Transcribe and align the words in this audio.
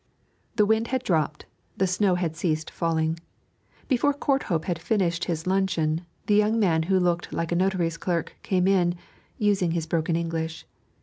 The 0.55 0.65
wind 0.65 0.87
had 0.87 1.03
dropped, 1.03 1.45
the 1.77 1.85
snow 1.85 2.15
had 2.15 2.35
ceased 2.35 2.71
falling. 2.71 3.19
Before 3.87 4.15
Courthope 4.15 4.65
had 4.65 4.79
finished 4.79 5.25
his 5.25 5.45
luncheon 5.45 6.07
the 6.25 6.33
young 6.33 6.59
man 6.59 6.81
who 6.89 6.99
looked 6.99 7.31
like 7.31 7.51
a 7.51 7.55
notary's 7.55 7.97
clerk 7.97 8.35
came 8.41 8.67
in, 8.67 8.95
using 9.37 9.73
his 9.73 9.85
broken 9.85 10.15
English. 10.15 10.65